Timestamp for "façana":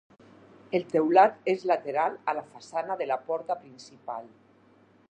2.55-2.99